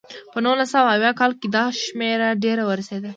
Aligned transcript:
په 0.31 0.37
نولس 0.45 0.69
سوه 0.73 0.89
اویا 0.95 1.11
کال 1.19 1.31
کې 1.39 1.47
دا 1.55 1.65
شمېره 1.83 2.29
ډېره 2.43 2.63
ورسېده. 2.65 3.09